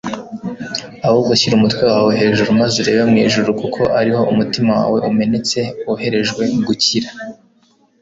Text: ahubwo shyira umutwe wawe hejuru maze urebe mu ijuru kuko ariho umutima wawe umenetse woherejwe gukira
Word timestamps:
ahubwo 1.07 1.31
shyira 1.39 1.55
umutwe 1.57 1.81
wawe 1.91 2.11
hejuru 2.21 2.49
maze 2.59 2.75
urebe 2.79 3.03
mu 3.11 3.17
ijuru 3.25 3.49
kuko 3.61 3.81
ariho 3.99 4.21
umutima 4.31 4.71
wawe 4.79 4.97
umenetse 5.09 5.59
woherejwe 5.85 6.41
gukira 6.67 7.09